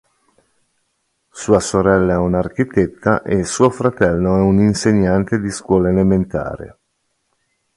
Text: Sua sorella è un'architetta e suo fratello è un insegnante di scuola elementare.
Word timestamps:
Sua 1.29 1.59
sorella 1.59 2.13
è 2.13 2.17
un'architetta 2.17 3.21
e 3.21 3.43
suo 3.43 3.69
fratello 3.69 4.35
è 4.35 4.39
un 4.39 4.57
insegnante 4.59 5.39
di 5.39 5.51
scuola 5.51 5.89
elementare. 5.89 6.79